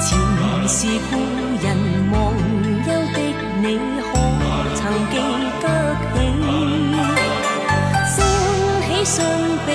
[0.00, 0.10] 前
[0.66, 0.76] 是
[1.08, 1.12] 故
[1.62, 1.66] 人
[2.10, 2.14] 忘
[2.86, 3.16] 忧的
[3.62, 3.64] 你，
[4.00, 4.02] 可
[4.74, 4.80] 曾
[5.10, 5.14] 记
[5.62, 5.64] 得
[6.14, 6.16] 起？
[8.10, 8.16] 升
[8.82, 9.16] 起双
[9.66, 9.70] 臂，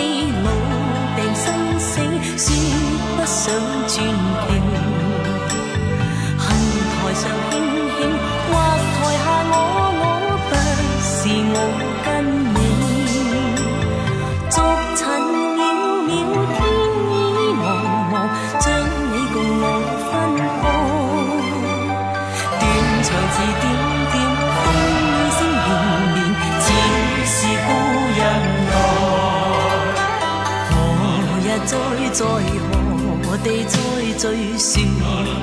[32.12, 33.78] 在何地再
[34.18, 34.82] 聚，说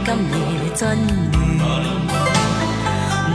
[0.04, 0.42] 今夜
[0.74, 1.08] 真戀。
[3.32, 3.34] 無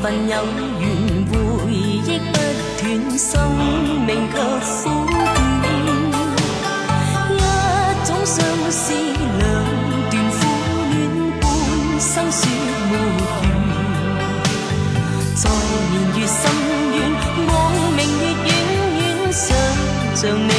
[0.00, 0.34] 份有
[0.80, 0.82] 缘，
[1.28, 1.32] 回
[1.72, 2.32] 忆不
[2.78, 2.82] 断，
[3.18, 3.30] 生
[4.06, 4.72] 命却苦
[5.10, 5.14] 短。
[7.28, 7.40] 一
[8.06, 8.34] 种相
[8.70, 8.80] 思，
[9.38, 9.40] 两
[10.08, 10.40] 段苦
[10.92, 10.94] 恋，
[11.40, 11.42] 半
[11.98, 12.40] 生说
[12.90, 13.20] 没完。
[15.34, 15.40] 在
[15.90, 16.40] 年月深
[16.94, 16.96] 遠，
[17.48, 17.50] 望
[17.96, 18.48] 明月远
[18.98, 19.02] 远，
[19.32, 19.42] 想
[20.14, 20.50] 像你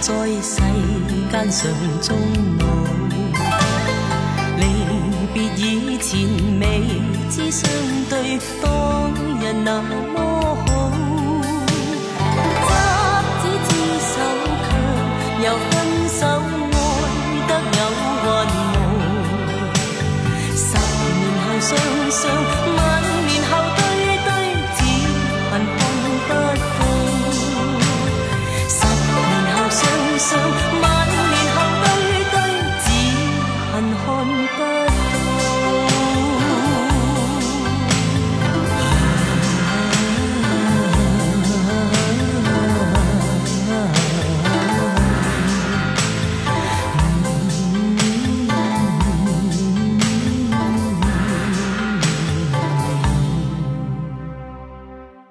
[0.00, 0.62] 在世
[1.30, 2.14] 間上終
[2.58, 2.64] 老。
[4.56, 4.62] 離
[5.34, 6.08] 別以前
[6.58, 6.62] 未
[7.28, 7.70] 知相
[8.08, 8.64] 對，當
[9.38, 10.18] 日那麼好。
[12.66, 14.12] 执子之手，
[14.64, 14.68] 卻
[15.44, 15.70] 又分
[16.08, 16.20] 手，
[16.72, 16.74] 愛
[17.46, 17.80] 得有
[18.24, 18.56] 雲霧。
[20.56, 20.60] 十
[21.04, 21.68] 年後雙
[22.10, 22.20] 雙，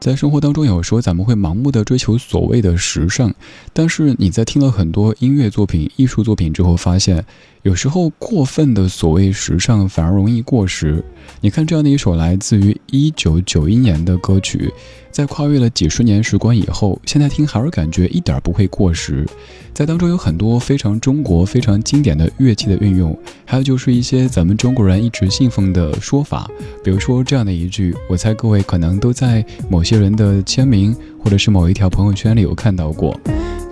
[0.10, 3.32] 在生活当中，有时候咱们会盲目的追求所谓的时尚，
[3.72, 7.24] 但是你在听了很多音乐作品、艺术作品之后，发现
[7.62, 11.06] 有时候过分的所谓时尚反而容易过时。
[11.42, 14.74] 你看这样的一首来自于一九九一年的歌曲，
[15.20, 19.28] 在跨越了几十年时光以后，现在听还是感觉一点不会过时。
[19.74, 23.14] 在当中有很多非常中国、非常经典的乐器的运用，
[23.44, 26.50] 还有就是一些咱们中国人一直信奉的说法，
[26.82, 33.20] 比如说这样的一句，我猜各位可能都在某些人的签名或者是某一条朋友圈里有看到过。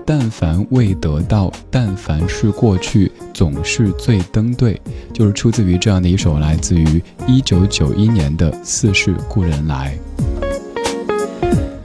[0.05, 4.81] 但凡未得到，但凡是过去，总是最登对，
[5.13, 9.97] 就是出自于这样的一首来自于一九九一年的《似是故人来》。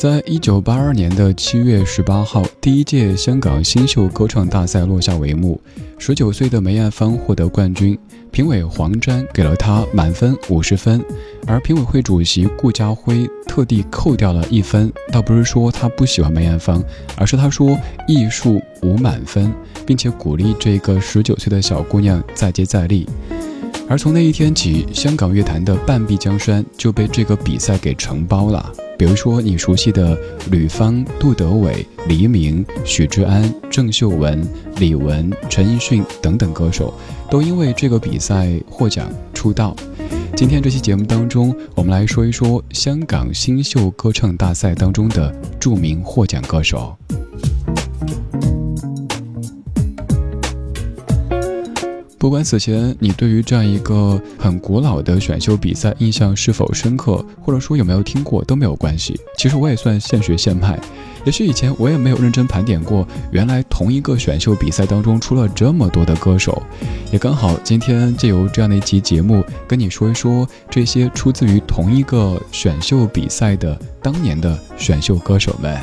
[0.02, 5.60] 在一九八二年的七月十八号，第一届香港新秀歌唱大赛落下帷幕，
[5.96, 7.96] 十九岁的梅艳芳获得冠军，
[8.32, 11.00] 评委黄沾给了她满分五十分，
[11.46, 16.82] 而评委会主席顾家辉特地扣掉了一分，倒不是说他不喜欢梅艳芳，
[17.16, 17.78] 而是他说
[18.08, 19.54] 艺术无满分，
[19.86, 23.08] 并且鼓励这个十九岁的小姑娘再接再厉。
[23.88, 28.72] 而从那一天起，香港乐坛的半壁江山就被这个比赛给承包了。
[28.98, 30.16] 比如说你熟悉的
[30.50, 34.46] 吕方、杜德伟、黎明、许志安、郑秀文、
[34.76, 36.94] 李玟、陈奕迅等等歌手，
[37.30, 39.74] 都因为这个比赛获奖出道。
[40.36, 46.96] 今天这期节目当中，我们来说一说香港新秀歌唱大赛当中的著名获奖歌手。
[52.22, 59.20] 不管此前你对于这样一个很古老的选秀比赛印象是否深刻，或者说有没有听过都没有关系。
[59.36, 60.78] 其实我也算现学现卖，
[61.24, 66.62] 也许以前我也没有认真盘点过，原来同一个选秀比赛当中出了这么多的歌手。
[67.10, 75.76] 也刚好今天借由这样的一集节目，跟你说一说这些出自于同一个选秀比赛的当年的选秀歌手们。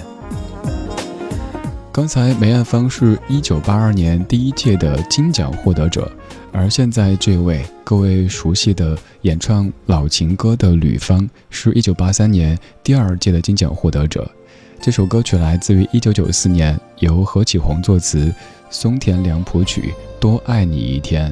[1.92, 6.10] 刚才梅艳芳是一九八二年第一届的金奖获得者。
[6.52, 14.30] 而现在这位各位熟悉的演唱老情歌的吕方，是一九八三年第二届的金奖获得者。
[14.82, 18.34] 这首歌曲来自于一九九四年，由何启宏作词，
[18.70, 21.32] 松田良谱曲，《多爱你一天》。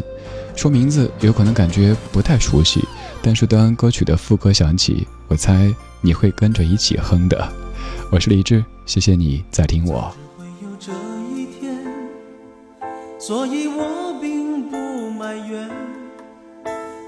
[0.56, 2.84] 说名字有可能感觉不太熟悉，
[3.22, 7.48] 但是当歌曲的副歌响起，我猜你会跟着一起哼的。
[8.12, 10.14] 我是李志，谢谢你在听我。
[13.20, 14.07] 所以我。
[15.28, 15.70] 埋怨，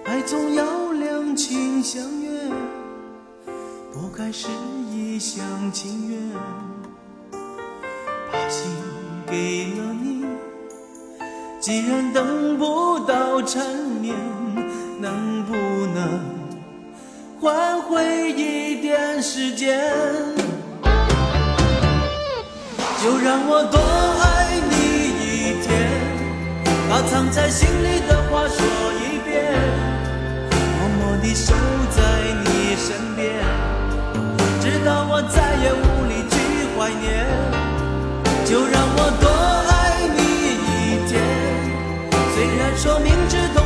[0.04, 2.30] 爱总要两情相悦，
[3.94, 4.50] 不该是
[4.92, 6.20] 一厢情愿。
[8.30, 8.70] 把心
[9.26, 10.26] 给了你，
[11.62, 13.66] 既然等不到缠
[14.02, 14.14] 绵，
[15.00, 15.54] 能不
[15.96, 16.20] 能
[17.40, 19.82] 换回一点时间？
[23.02, 24.19] 就让我多。
[26.90, 28.66] 把藏在心里的话说
[28.98, 29.54] 一遍，
[30.80, 31.54] 默默地守
[31.92, 32.02] 在
[32.44, 33.32] 你身边，
[34.60, 36.36] 直到我再也无力去
[36.76, 37.06] 怀念。
[38.44, 39.30] 就让我多
[39.70, 39.72] 爱
[40.18, 40.20] 你
[40.66, 41.22] 一天，
[42.34, 43.59] 虽然说明知道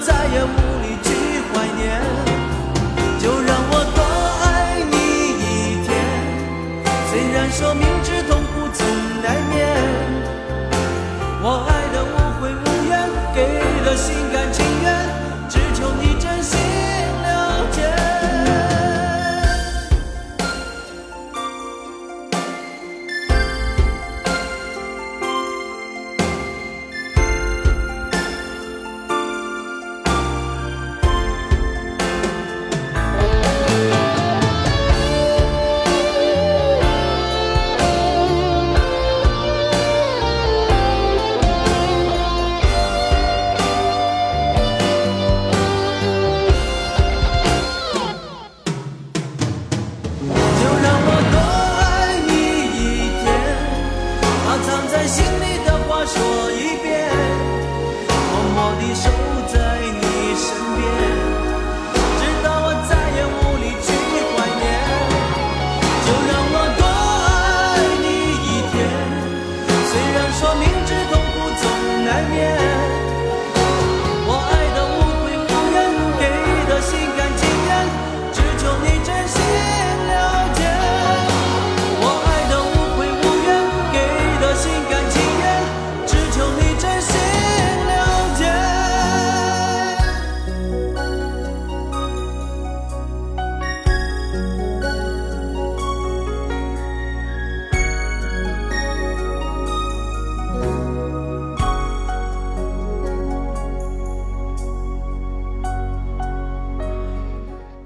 [0.00, 1.08] 再也无力去
[1.52, 2.00] 怀念。
[3.18, 4.02] 就让我多
[4.44, 4.94] 爱你
[5.40, 5.88] 一天，
[7.10, 7.93] 虽然说明。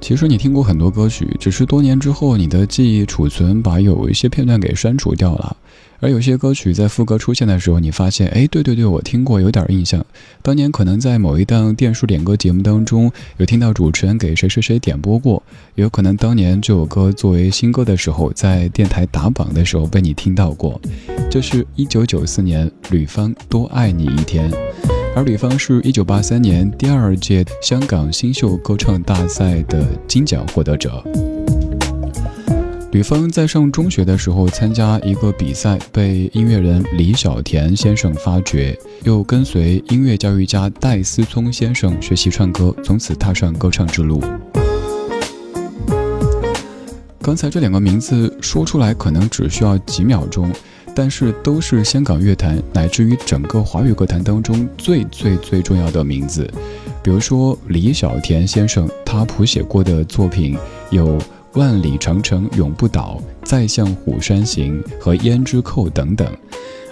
[0.09, 5.55] 其实你听过很多歌曲，只是多年之后你的记忆储存把有一些片段给删除掉了。
[6.00, 10.03] 而有些歌曲在副歌出现的时候，你发现，哎，对对对，我听过，有点印象。
[10.41, 15.43] 当年可能在某一档电视点歌节目当中，有听到主持人给谁谁谁点播过；
[15.75, 20.81] 也有可能当年这首歌作为新歌的时候，在电台打榜的时候被你听到过。
[21.31, 24.50] 这是一九九四年吕方多爱你一天，
[25.17, 31.03] 而吕方是一九八三年第二届香港新秀歌唱大赛的金奖获得者。
[32.93, 44.23] 吕方在上中学的时候参加一个比赛，被音乐人李小田先生发掘，又跟随音乐教育家戴思聪先生学习唱歌，从此踏上歌唱之路。
[47.21, 50.50] 刚才这两个名字说出来可能只需要几秒钟，
[50.99, 56.50] 但是都是香港乐坛乃至于整个华语歌坛当中最最最重要的名字。
[57.05, 60.57] 比如说李小田先生，他谱写过的作品
[60.90, 61.17] 有。
[61.55, 66.31] 万里长城永不倒，再向虎山行和胭脂扣等等，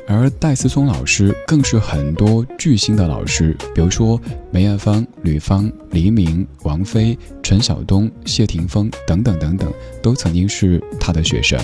[0.09, 4.19] 而戴思聪老师更是很多巨星的老师，比如说
[4.51, 9.71] 梅艳芳、吕方、黎明、王菲、陈晓东、谢霆锋等等等等，
[10.03, 11.61] 都曾经是他的学生。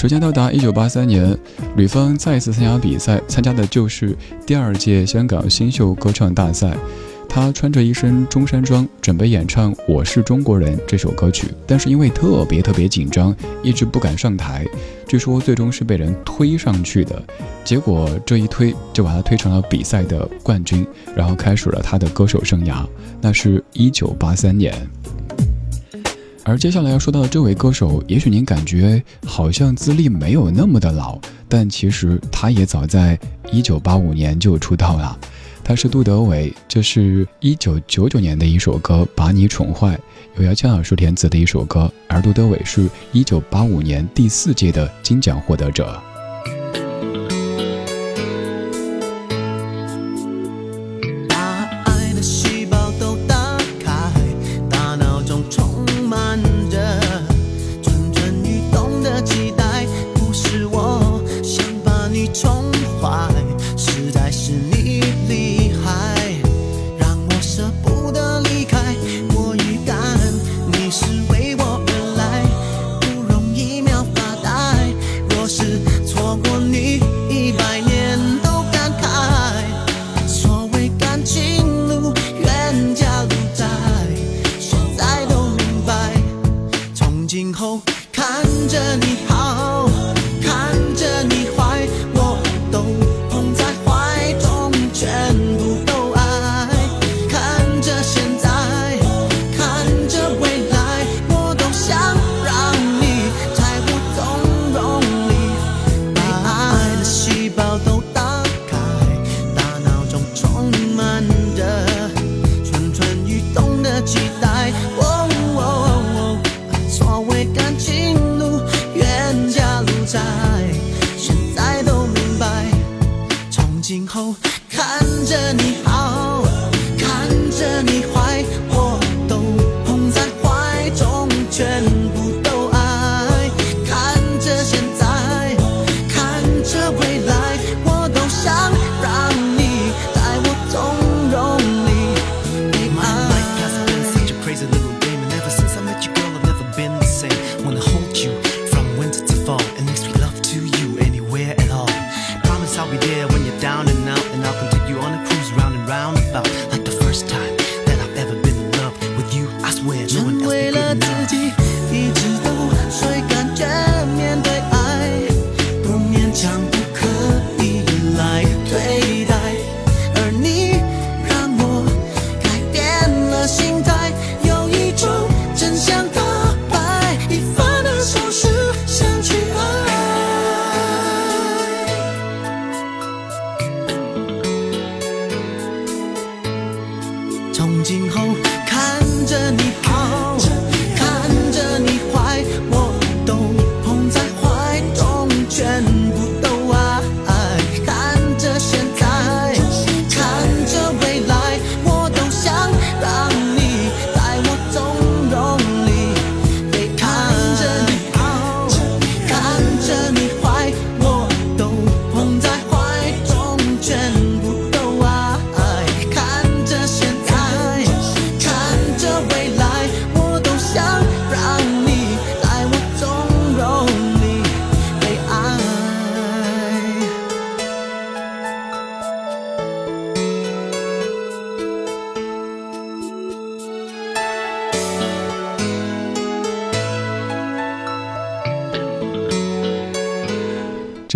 [0.00, 1.36] 时间到达一九八三年，
[1.76, 4.16] 吕方再一次参加比赛，参加的就是
[4.46, 6.74] 第二届香港新秀歌唱大赛。
[7.28, 14.66] 他穿着一身中山装，准备演唱《我是中国人》这首歌曲，但是因为特别特别紧张，一直不敢上台。
[15.06, 17.22] 据说最终是被人推上去的，
[17.62, 22.86] 结果这一推就把他推成了比赛的冠军，然后开始了他的歌手生涯。
[23.20, 24.74] 那是一九八三年。
[26.42, 31.18] 而接下来要说到的这位歌手，也许您感觉好像资历没有那么的老，
[31.48, 33.18] 但其实他也早在
[33.52, 35.18] 一九八五年就出道了。
[35.62, 39.94] 他是杜德伟，这是一九九九年的一首歌《把你宠坏》，
[40.36, 41.92] 由姚谦老师填词的一首歌。
[42.08, 46.02] 而杜德伟是一九八五年第四届的金奖获得者。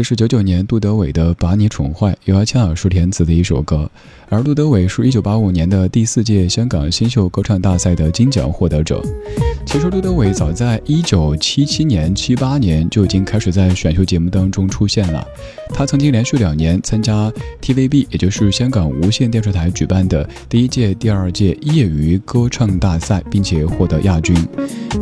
[0.04, 3.90] 是九九年杜德伟的《把你宠坏》，由阿谦老师填词的一首歌。
[4.28, 9.02] 而杜德伟是一九八五年的第四届香港新秀歌唱大赛的金奖获得者。
[9.66, 15.26] 其实刘德伟早在一九七七年、七八年就已经开始在选秀节目当中出现了。
[15.70, 24.36] 他曾经连续两年参加 TVB，也就是香港无线电视台举办的第一届、第二届业余歌唱大赛，并且获得亚军。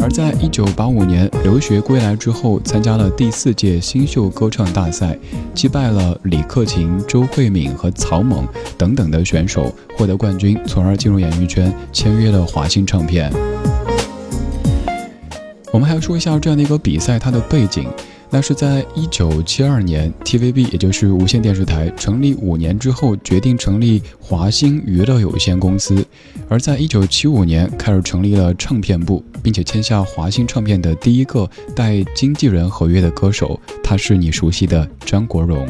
[0.01, 5.19] 而在一九八五年留学归来之后，参加了第四届新秀歌唱大赛，
[5.55, 8.47] 击败了李克勤、周慧敏和曹猛
[8.79, 13.31] 等等的选手，获得冠军，从而进入演艺圈，签约了华星唱片。
[15.73, 17.89] 我们还要说一下这样的一个比赛，它的背景。
[18.29, 26.05] 那是在一九七二年，TVB 也就是无线电视台成立五年之后，决定成立华星娱乐有限公司。
[26.47, 35.67] 而在一九七五年开始成立了唱片部，并且签下华星唱片的第一个带经纪人合约的歌手，他是你熟悉的张国荣。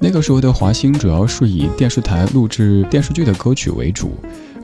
[0.00, 4.12] 那个时候的华星主要是以电视台录制电视剧的歌曲为主。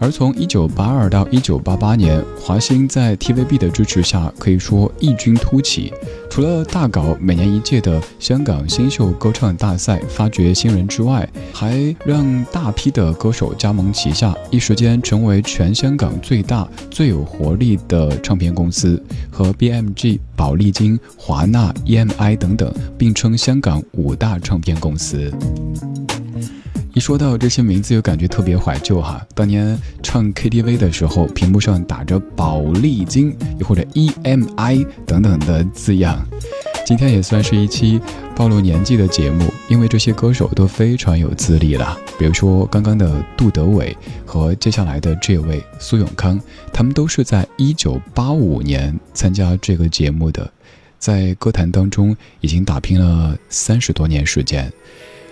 [0.01, 5.93] 而从一九八二到一九八八年，华星在 TVB 的支持下，可以说异军突起。
[6.31, 19.03] 除了大搞每年一届的香港新秀歌唱大赛，发掘新人之外，还让大批的歌手加盟旗下，一时间成为全香港最大、最有活力的唱片公司，
[19.33, 25.33] 和 BMG、宝丽金、华纳、EMI 等等并称香港五大唱片公司。
[26.99, 29.25] 一说到这些名字，又感觉特别怀旧哈。
[29.33, 36.21] 当年唱 KTV 的时候，屏幕上打着宝丽金，又或者 EMI 等等的字样。
[36.85, 38.01] 今天也算是一期
[38.35, 41.97] 暴露年纪的节目，因为这些歌手都非常有资历了。
[42.19, 46.41] 比如说刚刚的杜德伟和接下来的这位苏永康，
[46.73, 50.51] 他们都是在一九八五年参加这个节目的，
[50.99, 54.73] 在歌坛当中已经打拼了三十多年时间。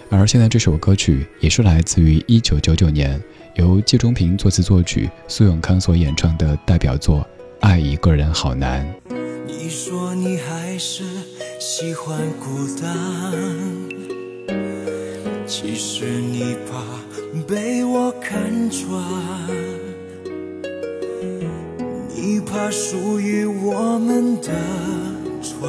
[0.09, 3.21] 而现在这首歌曲也是来自于一九九九年，
[3.57, 7.21] 由季中平作词作曲，苏永康所演唱的代表作
[7.61, 8.87] 《爱一个人好难》。
[9.47, 11.03] 你说你还是
[11.59, 12.89] 喜欢孤单，
[15.47, 16.83] 其实你怕
[17.47, 19.03] 被我看穿，
[22.15, 24.53] 你怕属于我们的
[25.43, 25.69] 船。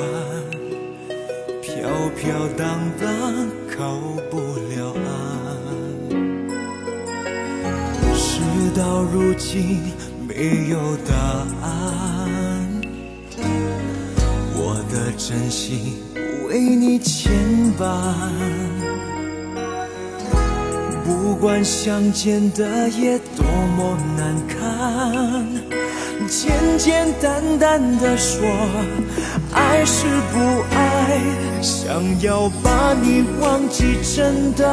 [1.62, 3.84] 飘飘荡荡，靠
[4.32, 4.38] 不
[4.70, 5.08] 了岸。
[8.16, 8.42] 事
[8.76, 9.82] 到如今，
[10.28, 11.14] 没有答
[11.62, 11.68] 案。
[14.56, 15.94] 我的真心
[16.50, 17.32] 为你牵
[17.78, 17.86] 绊，
[21.06, 25.46] 不管相见的夜多么难堪，
[26.26, 28.42] 简简单单的说，
[29.54, 30.40] 爱是不
[30.76, 31.22] 爱。
[31.62, 34.68] 想要把你忘记，真的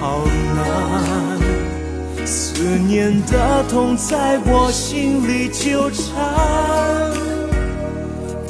[0.00, 2.26] 好难。
[2.26, 6.04] 思念的痛在我心里纠缠，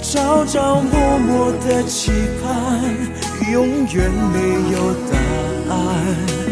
[0.03, 2.83] 朝朝暮暮的期盼，
[3.53, 4.39] 永远没
[4.73, 6.52] 有答案。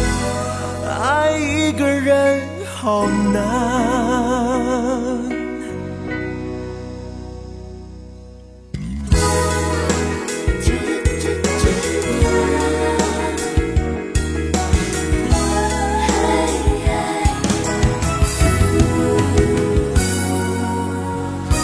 [1.71, 3.41] 一个人好难。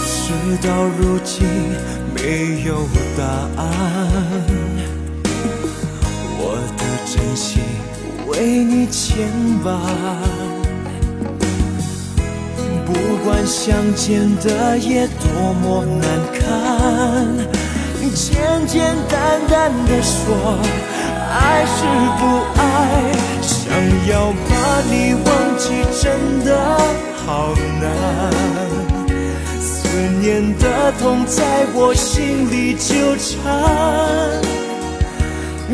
[0.06, 0.32] 事
[0.64, 1.46] 到如今
[2.16, 3.26] 没有答
[3.57, 3.57] 案，
[9.18, 9.26] 牵
[9.66, 9.74] 绊。
[12.86, 12.94] 不
[13.26, 16.06] 管相见的夜多么难
[16.40, 17.26] 堪，
[18.14, 20.60] 简简单单的说，
[21.34, 21.80] 爱是
[22.20, 22.22] 不
[22.62, 22.62] 爱，
[23.42, 23.58] 想
[24.08, 24.52] 要把
[24.88, 25.28] 你忘
[25.58, 25.66] 记
[26.00, 26.06] 真
[26.46, 26.48] 的
[27.26, 27.26] 好
[27.82, 27.84] 难。
[29.60, 33.34] 思念的痛在我心里纠缠，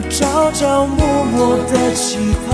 [0.10, 2.54] 朝朝暮暮的期盼，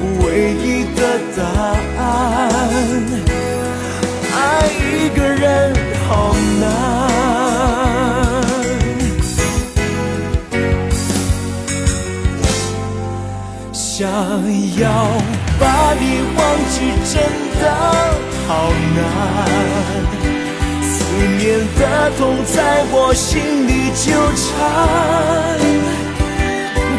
[0.00, 1.00] 唯一的
[1.36, 1.42] 答
[2.00, 2.02] 案，
[4.32, 4.36] 爱
[4.78, 5.74] 一个人
[6.08, 6.08] 好
[6.60, 6.62] 难。
[13.72, 14.06] 想
[14.78, 14.84] 要
[15.58, 16.02] 把你
[16.36, 16.38] 忘
[16.70, 16.76] 记
[17.12, 17.14] 真
[17.60, 17.62] 的
[18.46, 18.48] 好
[18.94, 18.96] 难，
[20.82, 20.88] 思
[21.36, 21.42] 念
[21.76, 21.82] 的
[22.16, 22.20] 痛
[22.54, 22.56] 在
[22.92, 24.06] 我心里纠
[24.36, 24.46] 缠，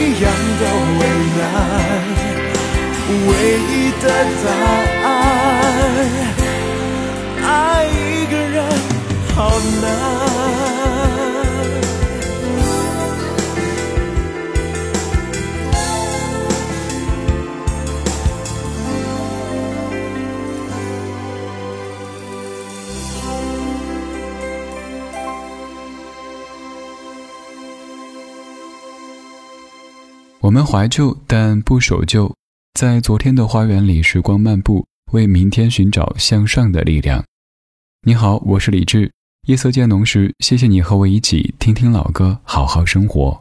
[0.00, 0.24] 一样
[0.58, 0.62] 的
[0.98, 1.00] 为
[1.36, 1.40] 难，
[3.28, 3.30] 唯
[3.68, 4.04] 一的
[4.42, 4.46] 答
[5.06, 5.08] 案，
[7.44, 7.46] 爱
[7.86, 8.56] 一个人
[9.36, 9.38] 好
[9.82, 10.29] 难。
[30.64, 32.34] 怀旧，但不守旧，
[32.74, 37.24] 在昨天的花园里时光漫步，为明天寻找向上的力量。
[38.06, 39.12] 你好，我是李志。
[39.46, 43.40] 夜色渐浓时，谢谢你和我一起听听老歌，好好生活。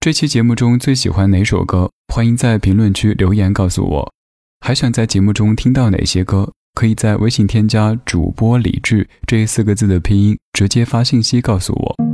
[0.00, 1.90] 这期节目中最喜欢哪首歌？
[2.12, 4.12] 欢迎在评论区留言告诉我。
[4.60, 6.52] 还想在节目中听到哪些歌？
[6.74, 12.13] 可以在微信添加主播李志这四个字的拼音，直接发信息告诉我。